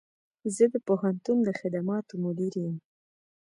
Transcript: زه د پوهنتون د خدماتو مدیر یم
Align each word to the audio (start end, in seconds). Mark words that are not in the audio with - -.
زه 0.55 0.65
د 0.73 0.75
پوهنتون 0.87 1.37
د 1.43 1.49
خدماتو 1.59 2.13
مدیر 2.25 2.53
یم 2.63 2.77